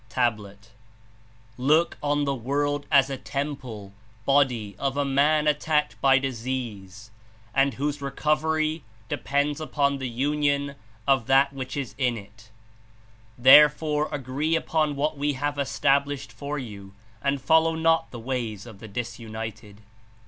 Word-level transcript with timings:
(Tablet) 0.09 0.71
"Look 1.59 1.95
on 2.01 2.23
the 2.25 2.33
world 2.33 2.87
as 2.89 3.11
a 3.11 3.17
temple 3.19 3.93
(body) 4.25 4.75
of 4.79 4.97
a 4.97 5.05
man 5.05 5.45
attacked 5.45 6.01
by 6.01 6.17
disease, 6.17 7.11
and 7.53 7.75
whose 7.75 8.01
recovery 8.01 8.83
depends 9.09 9.61
upon 9.61 9.99
the 9.99 10.09
union 10.09 10.73
of 11.05 11.27
that 11.27 11.53
which 11.53 11.77
is 11.77 11.93
in 11.99 12.17
it; 12.17 12.49
therefore 13.37 14.09
agree 14.11 14.55
upon 14.55 14.95
what 14.95 15.19
We 15.19 15.33
have 15.33 15.59
established 15.59 16.31
for 16.31 16.57
you, 16.57 16.95
and 17.21 17.39
follow 17.39 17.75
not 17.75 18.09
the 18.09 18.19
ways 18.19 18.65
of 18.65 18.79
the 18.79 18.87
disunited." 18.87 19.81